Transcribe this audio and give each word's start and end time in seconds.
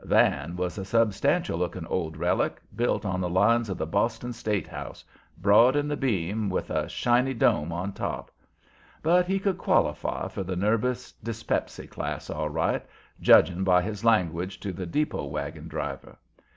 Van 0.03 0.55
was 0.55 0.79
a 0.79 0.83
substantial 0.83 1.59
looking 1.59 1.85
old 1.85 2.17
relic, 2.17 2.59
built 2.75 3.05
on 3.05 3.21
the 3.21 3.29
lines 3.29 3.69
of 3.69 3.77
the 3.77 3.85
Boston 3.85 4.33
State 4.33 4.65
House, 4.65 5.05
broad 5.37 5.75
in 5.75 5.87
the 5.87 5.95
beam 5.95 6.39
and 6.41 6.51
with 6.51 6.71
a 6.71 6.89
shiny 6.89 7.35
dome 7.35 7.71
on 7.71 7.93
top. 7.93 8.31
But 9.03 9.27
he 9.27 9.37
could 9.37 9.59
qualify 9.59 10.27
for 10.29 10.41
the 10.41 10.55
nervous 10.55 11.11
dyspepsy 11.11 11.85
class 11.85 12.31
all 12.31 12.49
right, 12.49 12.83
judging 13.21 13.63
by 13.63 13.83
his 13.83 14.03
language 14.03 14.59
to 14.61 14.73
the 14.73 14.87
depot 14.87 15.25
wagon 15.25 15.67
driver. 15.67 16.17